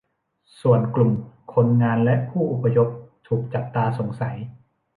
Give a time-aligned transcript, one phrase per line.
[0.61, 1.11] ส่วนกลุ่ม
[1.53, 2.89] คนงานและผู้อพยพ
[3.27, 4.37] ถูกจับตาสงสัย